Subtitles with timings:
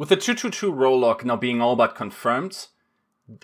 [0.00, 2.68] With the 222 role lock now being all but confirmed,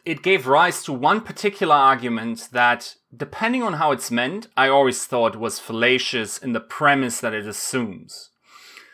[0.06, 5.04] it gave rise to one particular argument that, depending on how it's meant, I always
[5.04, 8.30] thought was fallacious in the premise that it assumes.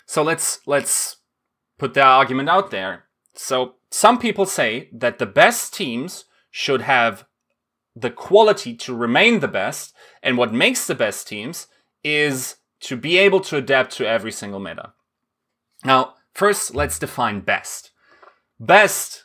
[0.07, 1.19] So let's let's
[1.79, 3.05] put that argument out there.
[3.35, 7.27] So some people say that the best teams should have
[7.95, 11.69] the quality to remain the best, and what makes the best teams
[12.03, 14.95] is to be able to adapt to every single meta.
[15.85, 17.91] Now, first, let's define best.
[18.59, 19.25] Best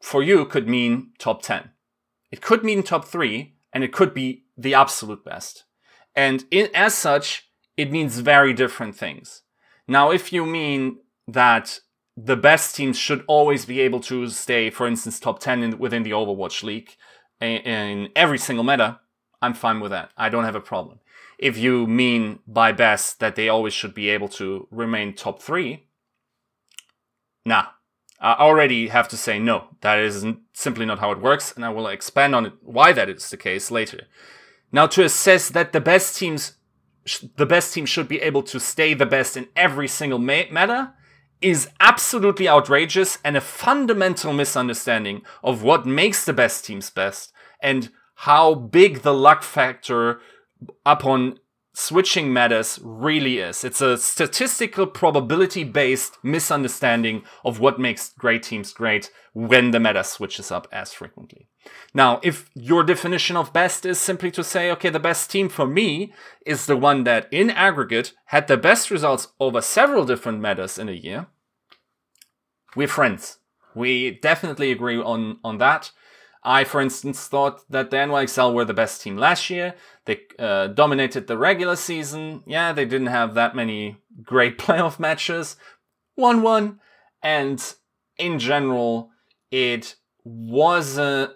[0.00, 1.70] for you could mean top 10.
[2.30, 5.64] It could mean top 3, and it could be the absolute best.
[6.14, 9.42] And in, as such, it means very different things.
[9.86, 11.80] Now, if you mean that
[12.16, 16.02] the best teams should always be able to stay, for instance, top 10 in, within
[16.02, 16.96] the Overwatch League
[17.40, 19.00] in, in every single meta,
[19.40, 20.10] I'm fine with that.
[20.16, 20.98] I don't have a problem.
[21.38, 25.87] If you mean by best that they always should be able to remain top three,
[27.48, 27.66] nah.
[28.20, 29.68] I already have to say no.
[29.80, 33.08] That is simply not how it works, and I will expand on it why that
[33.08, 34.02] is the case later.
[34.72, 36.54] Now, to assess that the best teams,
[37.36, 40.92] the best team should be able to stay the best in every single meta,
[41.40, 47.32] is absolutely outrageous and a fundamental misunderstanding of what makes the best teams best
[47.62, 50.20] and how big the luck factor
[50.84, 51.38] upon
[51.78, 53.62] switching metas really is.
[53.62, 60.02] It's a statistical probability based misunderstanding of what makes great teams great when the meta
[60.02, 61.46] switches up as frequently.
[61.94, 65.68] Now, if your definition of best is simply to say, okay, the best team for
[65.68, 66.12] me
[66.44, 70.88] is the one that in aggregate had the best results over several different metas in
[70.88, 71.28] a year,
[72.74, 73.38] we're friends.
[73.76, 75.92] We definitely agree on, on that.
[76.42, 79.74] I, for instance, thought that the NYXL were the best team last year.
[80.04, 82.42] They uh, dominated the regular season.
[82.46, 85.56] Yeah, they didn't have that many great playoff matches.
[86.14, 86.80] 1 1.
[87.22, 87.74] And
[88.16, 89.10] in general,
[89.50, 91.32] it was a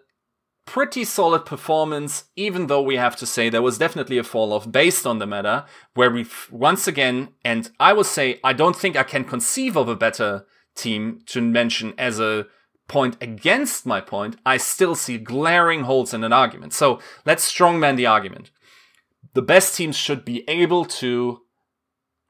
[0.66, 4.70] pretty solid performance, even though we have to say there was definitely a fall off
[4.70, 8.96] based on the meta, where we once again, and I will say, I don't think
[8.96, 12.46] I can conceive of a better team to mention as a
[12.88, 16.72] point against my point, I still see glaring holes in an argument.
[16.72, 18.50] So let's strongman the argument.
[19.34, 21.40] The best teams should be able to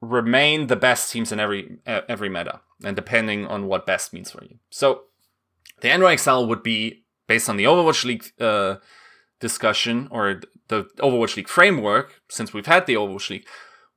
[0.00, 4.44] remain the best teams in every every meta, and depending on what best means for
[4.44, 4.58] you.
[4.70, 5.02] So
[5.80, 8.76] the NYXL would be based on the Overwatch League uh,
[9.40, 13.46] discussion or the Overwatch League framework, since we've had the Overwatch League,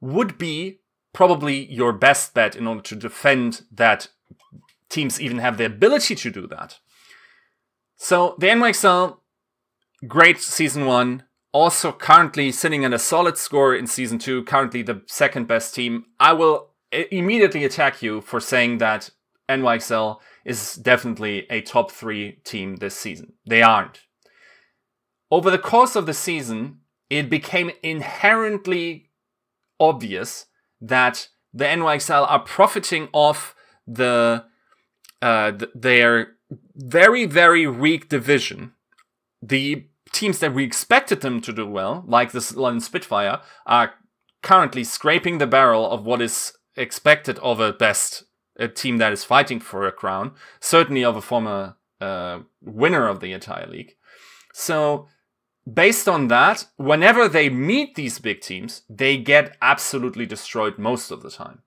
[0.01, 0.79] would be
[1.13, 4.09] probably your best bet in order to defend that
[4.95, 6.79] teams even have the ability to do that.
[7.97, 9.17] So the NYXL,
[10.07, 11.23] great season one.
[11.51, 16.05] Also currently sitting at a solid score in season two, currently the second best team.
[16.19, 19.09] I will eh, immediately attack you for saying that
[19.47, 23.33] NYXL is definitely a top three team this season.
[23.47, 24.01] They aren't.
[25.31, 26.79] Over the course of the season,
[27.09, 29.11] it became inherently
[29.79, 30.47] obvious
[30.81, 33.55] that the NYXL are profiting off
[33.87, 34.43] the
[35.25, 36.35] uh, their
[36.75, 38.73] very, very weak division,
[39.41, 43.95] the teams that we expected them to do well, like the London Spitfire, are
[44.43, 48.25] currently scraping the barrel of what is expected of a best
[48.57, 53.19] a team that is fighting for a crown, certainly of a former uh, winner of
[53.19, 53.95] the entire league.
[54.53, 55.07] So,
[55.71, 61.23] based on that, whenever they meet these big teams, they get absolutely destroyed most of
[61.23, 61.63] the time.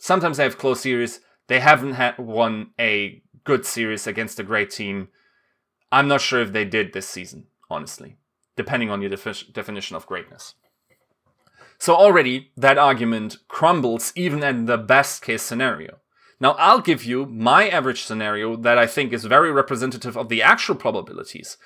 [0.00, 4.70] Sometimes they have close series, they haven't had won a good series against a great
[4.70, 5.08] team.
[5.92, 8.16] I'm not sure if they did this season, honestly,
[8.56, 10.54] depending on your defi- definition of greatness.
[11.78, 15.98] So already that argument crumbles even in the best case scenario.
[16.40, 20.42] Now I'll give you my average scenario that I think is very representative of the
[20.42, 21.56] actual probabilities.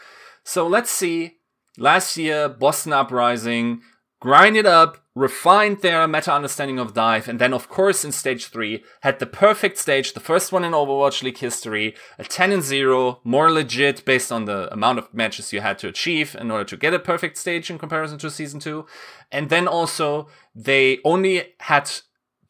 [0.45, 1.37] So let's see.
[1.77, 3.83] Last year, Boston Uprising
[4.21, 8.47] grind it up, refined their meta understanding of dive, and then, of course, in stage
[8.47, 12.63] 3, had the perfect stage, the first one in Overwatch League history, a 10 and
[12.63, 16.65] 0, more legit based on the amount of matches you had to achieve in order
[16.65, 18.87] to get a perfect stage in comparison to Season 2.
[19.31, 21.91] And then also, they only had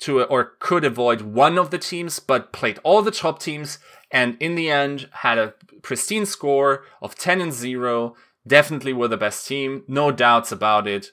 [0.01, 3.79] to or could avoid one of the teams, but played all the top teams,
[4.11, 8.15] and in the end, had a pristine score of 10 and 0.
[8.47, 11.13] Definitely were the best team, no doubts about it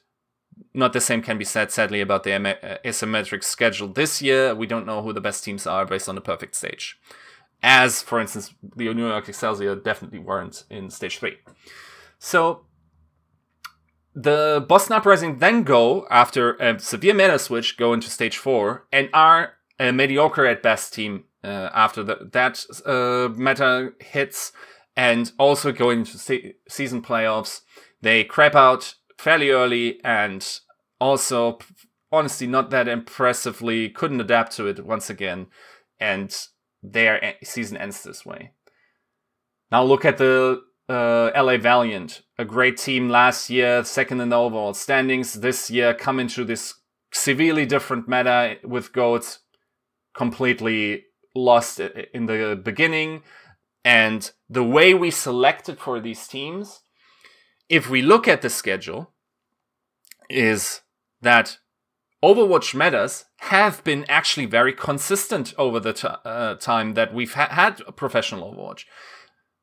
[0.74, 4.54] not the same can be said, sadly, about the uh, asymmetric schedule this year.
[4.56, 7.00] We don't know who the best teams are based on the perfect stage.
[7.64, 11.38] As, for instance, the New York Excelsior definitely weren't in stage three.
[12.20, 12.66] So
[14.14, 19.10] the Boston Uprising then go, after a severe meta switch, go into stage four and
[19.14, 24.52] are a mediocre at best team uh, after the, that uh, meta hits,
[24.96, 27.62] and also going into se- season playoffs.
[28.02, 30.48] They crap out fairly early, and
[31.00, 31.60] also,
[32.12, 33.90] honestly, not that impressively.
[33.90, 35.48] Couldn't adapt to it once again,
[36.00, 36.36] and
[36.82, 38.52] their season ends this way.
[39.72, 44.36] Now look at the uh, LA Valiant, a great team last year, second in the
[44.36, 45.34] overall standings.
[45.34, 46.76] This year, come into this
[47.12, 49.40] severely different meta with goats,
[50.16, 53.24] completely lost in the beginning.
[53.84, 56.82] And the way we selected for these teams,
[57.70, 59.12] if we look at the schedule,
[60.30, 60.82] is
[61.22, 61.58] that
[62.24, 67.50] Overwatch metas have been actually very consistent over the t- uh, time that we've ha-
[67.52, 68.86] had professional Overwatch.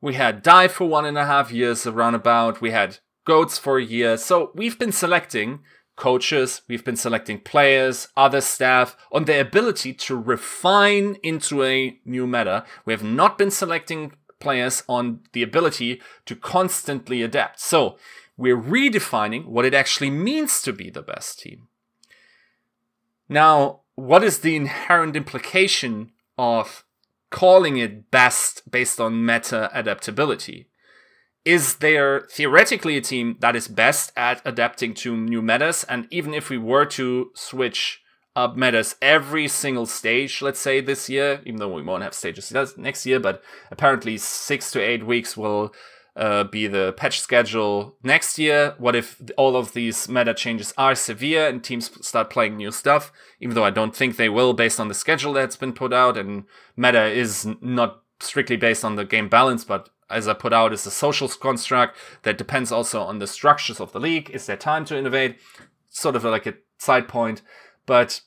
[0.01, 2.61] We had Dive for one and a half years around about.
[2.61, 4.17] We had Goats for a year.
[4.17, 5.61] So we've been selecting
[5.97, 12.27] coaches, we've been selecting players, other staff on their ability to refine into a new
[12.27, 12.65] meta.
[12.85, 17.61] We have not been selecting players on the ability to constantly adapt.
[17.61, 17.97] So
[18.37, 21.69] we're redefining what it actually means to be the best team.
[23.29, 26.85] Now, what is the inherent implication of
[27.33, 30.69] calling it best based on meta adaptability.
[31.45, 35.83] Is there theoretically a team that is best at adapting to new metas?
[35.85, 38.02] And even if we were to switch
[38.35, 42.53] up metas every single stage, let's say this year, even though we won't have stages
[42.77, 45.75] next year, but apparently six to eight weeks will
[46.17, 48.75] uh, be the patch schedule next year?
[48.79, 53.13] What if all of these meta changes are severe and teams start playing new stuff?
[53.41, 56.17] Even though I don't think they will, based on the schedule that's been put out,
[56.17, 56.45] and
[56.77, 60.87] meta is not strictly based on the game balance, but as I put out, is
[60.87, 64.31] a social construct that depends also on the structures of the league.
[64.31, 65.39] Is there time to innovate?
[65.89, 67.43] Sort of like a side point,
[67.87, 68.21] but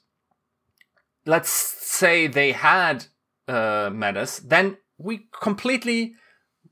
[1.26, 3.06] let's say they had
[3.48, 6.16] uh, metas, then we completely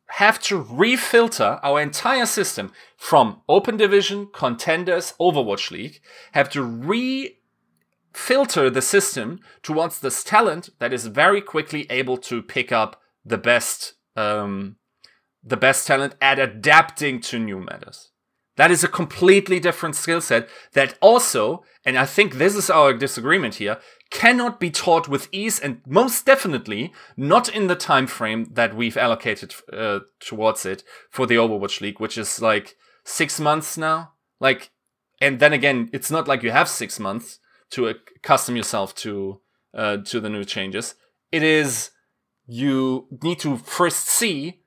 [0.08, 6.02] have to refilter our entire system from Open Division, Contenders, Overwatch League,
[6.34, 7.40] have to re
[8.14, 13.40] filter the system towards this talent that is very quickly able to pick up the
[13.40, 14.76] best, um,
[15.44, 18.12] the best talent at adapting to new metas.
[18.56, 22.94] That is a completely different skill set that also, and I think this is our
[22.94, 23.80] disagreement here,
[24.12, 28.98] cannot be taught with ease and most definitely not in the time frame that we've
[28.98, 34.14] allocated uh, towards it for the Overwatch League, which is like six months now.
[34.40, 34.70] Like,
[35.20, 37.40] and then again, it's not like you have six months
[37.72, 39.42] to accustom yourself to
[39.74, 40.94] uh, to the new changes.
[41.32, 41.90] It is
[42.46, 44.62] you need to first see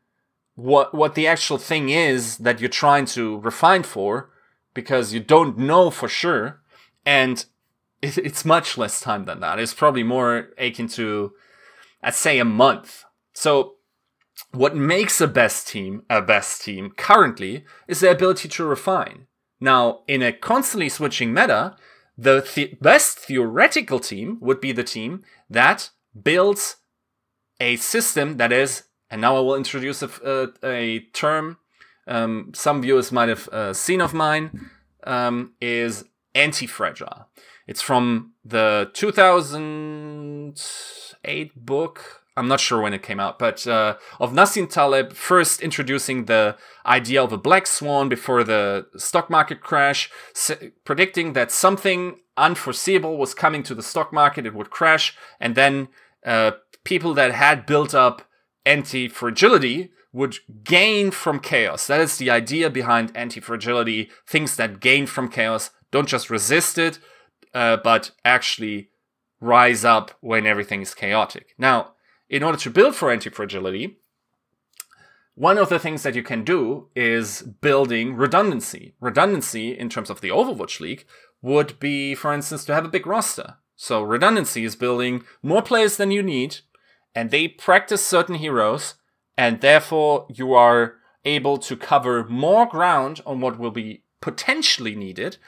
[0.57, 4.31] what what the actual thing is that you're trying to refine for
[4.75, 6.61] because you don't know for sure
[7.05, 7.47] and
[8.03, 9.59] it, it's much less time than that.
[9.59, 11.33] It's probably more akin to,
[12.03, 13.05] I'd say, a month.
[13.33, 13.75] So,
[14.53, 19.27] what makes a best team a best team currently is the ability to refine.
[19.61, 21.77] Now, in a constantly switching meta,
[22.19, 25.91] the, the best theoretical team would be the team that
[26.23, 26.77] builds
[27.59, 31.59] a system that is, and now I will introduce a, a, a term
[32.07, 34.71] um, some viewers might have uh, seen of mine,
[35.05, 36.05] um, is
[36.35, 37.27] anti-fragile.
[37.67, 42.23] It's from the 2008 book.
[42.37, 46.59] I'm not sure when it came out, but uh, of Nassim Taleb first introducing the
[46.85, 50.11] idea of a black swan before the stock market crash,
[50.85, 55.89] predicting that something unforeseeable was coming to the stock market, it would crash, and then
[56.27, 56.51] uh,
[56.85, 58.26] people that had built up
[58.67, 61.87] anti fragility would gain from chaos.
[61.87, 64.11] That is the idea behind anti fragility.
[64.27, 66.99] Things that gain from chaos don't just resist it,
[67.55, 68.91] uh, but actually
[69.41, 71.55] rise up when everything is chaotic.
[71.57, 71.93] Now,
[72.29, 73.99] in order to build for anti-fragility,
[75.35, 78.95] one of the things that you can do is building redundancy.
[79.01, 81.05] Redundancy in terms of the Overwatch League
[81.43, 83.57] would be, for instance, to have a big roster.
[83.77, 86.59] So redundancy is building more players than you need,
[87.17, 88.95] and they practice certain heroes,
[89.39, 95.39] and therefore you are able to cover more ground on what will be potentially needed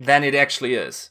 [0.00, 1.10] than it actually is.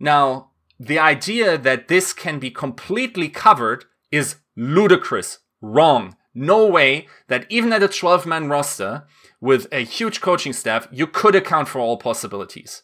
[0.00, 6.16] Now, the idea that this can be completely covered is ludicrous, wrong.
[6.34, 9.04] No way that even at a 12 man roster
[9.42, 12.82] with a huge coaching staff, you could account for all possibilities.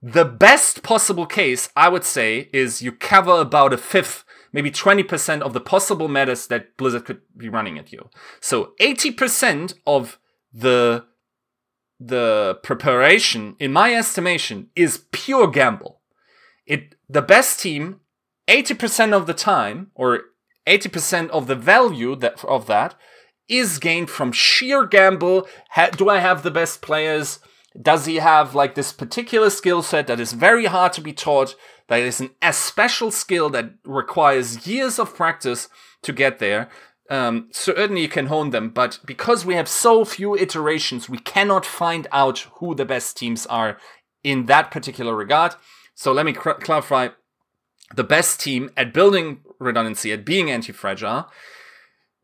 [0.00, 5.40] The best possible case, I would say, is you cover about a fifth, maybe 20%
[5.40, 8.08] of the possible metas that Blizzard could be running at you.
[8.40, 10.18] So 80% of
[10.52, 11.04] the
[12.04, 16.02] the preparation, in my estimation, is pure gamble
[16.66, 18.00] it the best team
[18.48, 20.20] 80% of the time or
[20.66, 22.94] 80% of the value that, of that
[23.48, 25.46] is gained from sheer gamble.
[25.70, 27.40] Ha- do I have the best players?
[27.80, 31.54] Does he have like this particular skill set that is very hard to be taught?
[31.92, 35.68] That is an, a special skill that requires years of practice
[36.00, 36.70] to get there.
[37.10, 41.66] Um, certainly you can hone them, but because we have so few iterations, we cannot
[41.66, 43.76] find out who the best teams are
[44.24, 45.54] in that particular regard.
[45.94, 47.08] So let me cr- clarify
[47.94, 51.28] the best team at building redundancy, at being anti-fragile,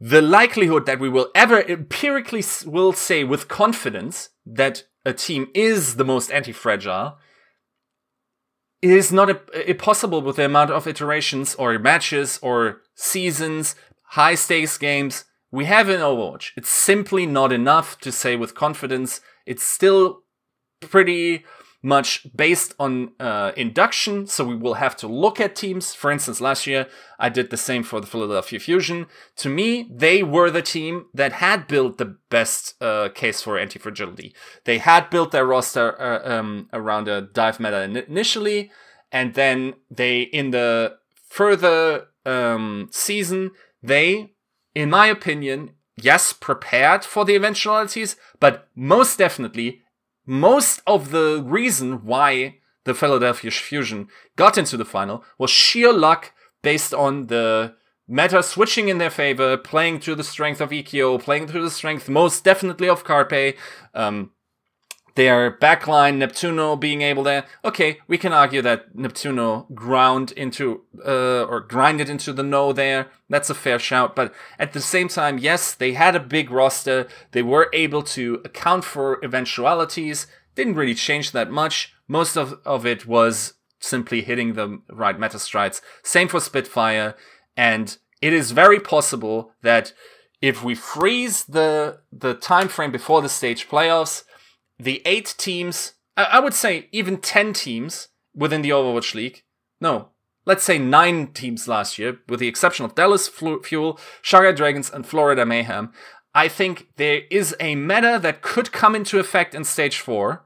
[0.00, 5.96] the likelihood that we will ever empirically will say with confidence that a team is
[5.96, 6.30] the most
[8.82, 13.74] anti-fragile is not a, a possible with the amount of iterations or matches or seasons,
[14.02, 16.52] high stakes games we have in Overwatch.
[16.56, 19.20] It's simply not enough to say with confidence.
[19.46, 20.22] It's still
[20.80, 21.44] pretty
[21.82, 24.26] much based on uh, induction.
[24.26, 25.94] So we will have to look at teams.
[25.94, 26.86] For instance, last year
[27.18, 29.06] I did the same for the Philadelphia Fusion.
[29.36, 33.78] To me, they were the team that had built the best uh, case for anti
[33.78, 34.34] fragility.
[34.64, 38.70] They had built their roster uh, um, around a dive meta initially,
[39.12, 40.96] and then they, in the
[41.28, 44.32] further um, season, they,
[44.74, 49.82] in my opinion, yes, prepared for the eventualities, but most definitely
[50.28, 56.32] most of the reason why the Philadelphia Fusion got into the final was sheer luck
[56.62, 57.74] based on the
[58.06, 62.10] meta switching in their favor, playing to the strength of EQO, playing to the strength
[62.10, 63.56] most definitely of Carpe,
[63.94, 64.30] um,
[65.18, 71.42] their backline, Neptuno being able to, okay, we can argue that Neptuno ground into, uh,
[71.42, 73.08] or grinded into the no there.
[73.28, 74.14] That's a fair shout.
[74.14, 77.08] But at the same time, yes, they had a big roster.
[77.32, 80.28] They were able to account for eventualities.
[80.54, 81.92] Didn't really change that much.
[82.06, 85.82] Most of, of it was simply hitting the right meta strides.
[86.04, 87.16] Same for Spitfire.
[87.56, 89.92] And it is very possible that
[90.40, 94.22] if we freeze the, the time frame before the stage playoffs,
[94.78, 99.42] the eight teams, I would say even 10 teams within the Overwatch League.
[99.80, 100.08] No,
[100.46, 105.06] let's say nine teams last year, with the exception of Dallas Fuel, Shanghai Dragons, and
[105.06, 105.92] Florida Mayhem.
[106.34, 110.44] I think there is a meta that could come into effect in stage four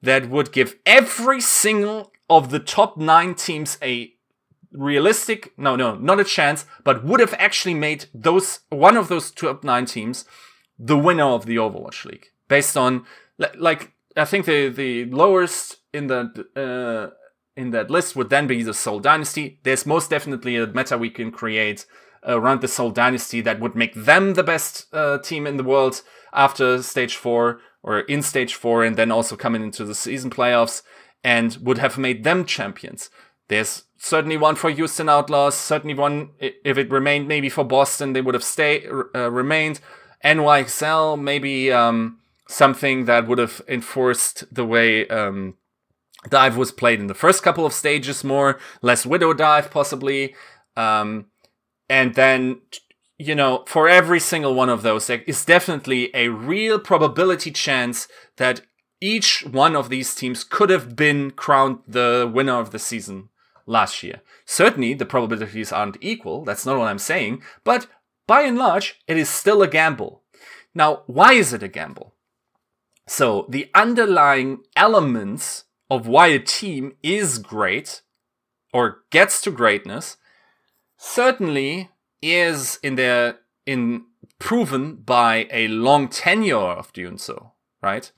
[0.00, 4.12] that would give every single of the top nine teams a
[4.72, 9.30] realistic, no, no, not a chance, but would have actually made those, one of those
[9.30, 10.24] top nine teams
[10.78, 13.04] the winner of the Overwatch League based on
[13.58, 17.14] like I think the the lowest in the uh,
[17.56, 19.60] in that list would then be the Seoul Dynasty.
[19.62, 21.86] There's most definitely a meta we can create
[22.24, 26.02] around the Seoul Dynasty that would make them the best uh, team in the world
[26.32, 30.82] after stage four or in stage four, and then also coming into the season playoffs
[31.24, 33.10] and would have made them champions.
[33.48, 35.56] There's certainly one for Houston Outlaws.
[35.56, 39.80] Certainly one if it remained maybe for Boston, they would have stayed uh, remained.
[40.24, 41.72] NYXL maybe.
[41.72, 42.18] Um,
[42.52, 45.54] something that would have enforced the way um,
[46.28, 50.34] dive was played in the first couple of stages more, less widow dive possibly,
[50.76, 51.26] um,
[51.88, 52.60] and then
[53.18, 58.08] you know for every single one of those there is definitely a real probability chance
[58.36, 58.62] that
[59.00, 63.28] each one of these teams could have been crowned the winner of the season
[63.66, 64.20] last year.
[64.44, 66.44] Certainly, the probabilities aren't equal.
[66.44, 67.42] That's not what I'm saying.
[67.64, 67.88] But
[68.26, 70.22] by and large, it is still a gamble.
[70.74, 72.11] Now, why is it a gamble?
[73.06, 78.02] So the underlying elements of why a team is great
[78.72, 80.16] or gets to greatness
[80.96, 81.90] certainly
[82.22, 84.04] is in their in
[84.38, 88.10] proven by a long tenure of doing so, right?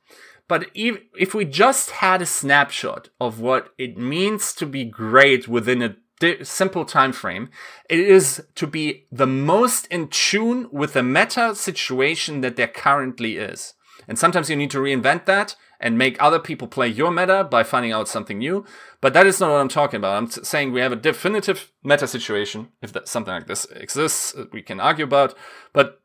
[0.49, 5.49] But if, if we just had a snapshot of what it means to be great
[5.49, 7.49] within a di- simple time frame,
[7.89, 13.37] it is to be the most in tune with the meta situation that there currently
[13.37, 13.75] is.
[14.07, 17.63] And sometimes you need to reinvent that and make other people play your meta by
[17.63, 18.65] finding out something new.
[19.01, 20.17] But that is not what I'm talking about.
[20.17, 22.69] I'm saying we have a definitive meta situation.
[22.83, 25.35] If that, something like this exists, uh, we can argue about.
[25.73, 26.01] But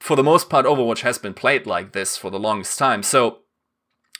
[0.00, 3.02] for the most part, Overwatch has been played like this for the longest time.
[3.02, 3.40] So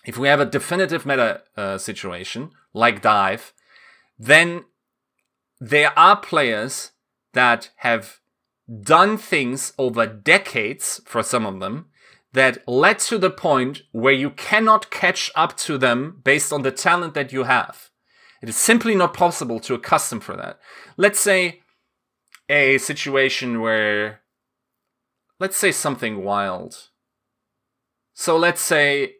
[0.04, 3.52] if we have a definitive meta uh, situation like Dive,
[4.18, 4.64] then
[5.60, 6.92] there are players
[7.32, 8.20] that have
[8.82, 11.86] done things over decades for some of them
[12.36, 16.70] that led to the point where you cannot catch up to them based on the
[16.70, 17.88] talent that you have.
[18.42, 20.58] It is simply not possible to accustom for that.
[20.98, 21.62] Let's say
[22.50, 24.20] a situation where,
[25.40, 26.90] let's say something wild.
[28.12, 29.14] So let's say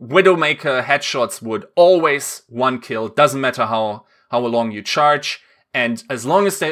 [0.00, 5.42] Widowmaker headshots would always one kill, doesn't matter how, how long you charge,
[5.74, 6.70] And as long as the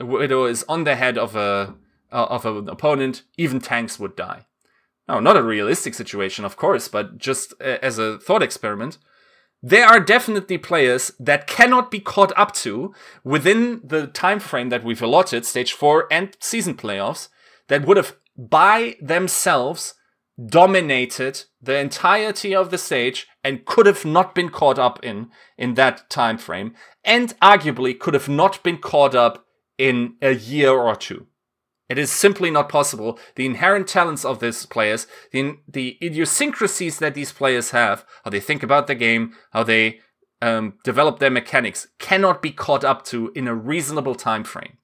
[0.00, 1.76] widow is on the head of a
[2.12, 4.46] uh, of an opponent, even tanks would die.
[5.06, 8.98] No, not a realistic situation, of course, but just uh, as a thought experiment.
[9.62, 14.84] There are definitely players that cannot be caught up to within the time frame that
[14.84, 17.28] we've allotted, stage four and season playoffs,
[17.68, 19.94] that would have by themselves
[20.46, 25.74] dominated the entirety of the stage and could have not been caught up in in
[25.74, 29.46] that time frame and arguably could have not been caught up
[29.78, 31.26] in a year or two
[31.88, 33.18] it is simply not possible.
[33.36, 38.40] The inherent talents of these players the, the idiosyncrasies that these players have how they
[38.40, 40.00] think about the game how they
[40.42, 44.78] um, develop their mechanics cannot be caught up to in a reasonable time frame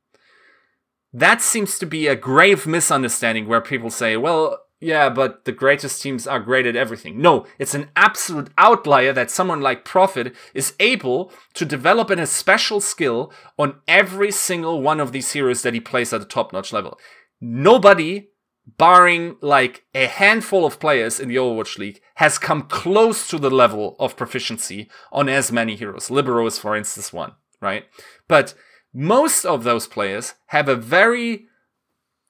[1.12, 6.00] that seems to be a grave misunderstanding where people say well yeah, but the greatest
[6.00, 7.20] teams are great at everything.
[7.20, 12.80] No, it's an absolute outlier that someone like Profit is able to develop a special
[12.80, 16.72] skill on every single one of these heroes that he plays at a top notch
[16.72, 16.98] level.
[17.42, 18.30] Nobody,
[18.78, 23.50] barring like a handful of players in the Overwatch League, has come close to the
[23.50, 26.10] level of proficiency on as many heroes.
[26.10, 27.84] Libero is, for instance, one, right?
[28.28, 28.54] But
[28.94, 31.46] most of those players have a very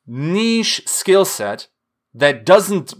[0.04, 1.68] niche skill set
[2.14, 2.94] that doesn't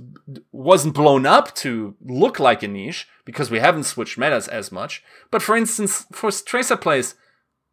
[0.52, 5.02] wasn't blown up to look like a niche because we haven't switched metas as much.
[5.30, 7.16] But for instance, for Tracer plays,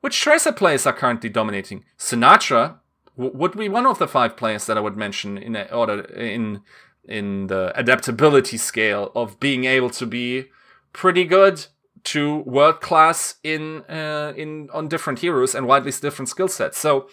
[0.02, 1.84] which Tracer players are currently dominating?
[1.98, 2.78] Sinatraa
[3.16, 6.62] would be one of the five players that I would mention in order in
[7.08, 10.46] in the adaptability scale of being able to be
[10.94, 11.66] pretty good
[12.04, 16.78] to world class in uh, in on different heroes and widely different skill sets.
[16.78, 17.10] So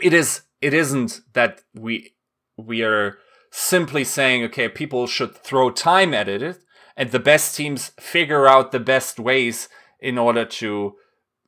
[0.00, 2.14] it is it isn't that we
[2.56, 3.18] we are
[3.50, 6.58] simply saying, okay, people should throw time at it,
[6.96, 9.68] and the best teams figure out the best ways
[10.00, 10.94] in order to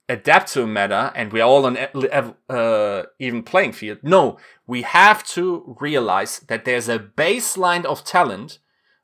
[0.09, 3.99] adapt to a meta, and we're all on uh, even playing field.
[4.03, 8.59] No, we have to realize that there's a baseline of talent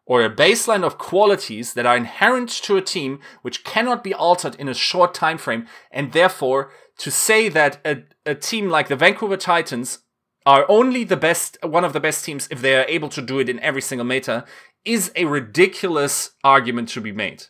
[0.05, 4.57] or a baseline of qualities that are inherent to a team which cannot be altered
[4.57, 8.97] in a short time frame and therefore to say that a, a team like the
[8.97, 10.01] Vancouver Titans
[10.47, 13.39] are only the best, one of the best teams if they are able to do
[13.39, 14.45] it in every single meta,
[14.85, 17.45] is a ridiculous argument to be made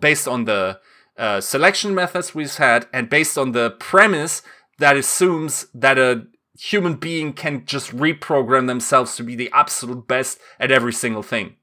[0.00, 0.78] based on the
[1.16, 4.42] uh, selection methods we've had and based on the premise
[4.78, 6.26] that assumes that a
[6.58, 11.56] human being can just reprogram themselves to be the absolute best at every single thing.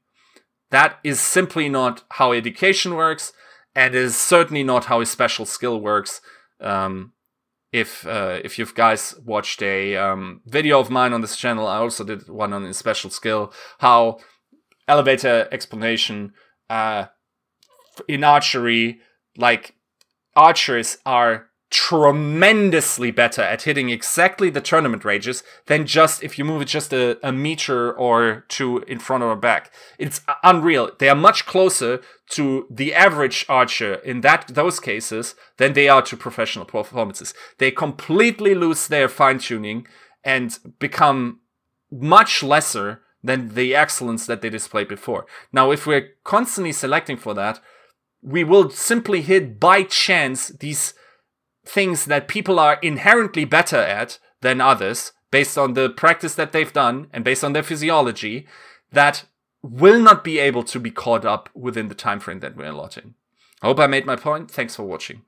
[0.70, 3.32] That is simply not how education works,
[3.74, 6.20] and is certainly not how a special skill works.
[6.60, 7.12] Um,
[7.76, 11.76] if uh, if you guys watched a um, video of mine on this channel, I
[11.76, 14.16] also did one on a special skill, how
[14.88, 16.32] elevator explanation
[16.70, 17.04] uh,
[18.08, 19.00] in archery,
[19.36, 19.74] like
[20.34, 26.62] archers are tremendously better at hitting exactly the tournament ranges than just if you move
[26.62, 29.72] it just a, a meter or two in front or back.
[29.98, 30.92] It's unreal.
[30.98, 32.00] They are much closer
[32.30, 37.34] to the average archer in that those cases than they are to professional performances.
[37.58, 39.88] They completely lose their fine tuning
[40.24, 41.40] and become
[41.90, 45.26] much lesser than the excellence that they displayed before.
[45.52, 47.60] Now, if we're constantly selecting for that,
[48.22, 50.94] we will simply hit by chance these
[51.66, 56.72] things that people are inherently better at than others based on the practice that they've
[56.72, 58.46] done and based on their physiology
[58.92, 59.24] that
[59.62, 63.14] will not be able to be caught up within the time frame that we're allotting.
[63.60, 64.50] I hope I made my point.
[64.50, 65.22] Thanks for watching.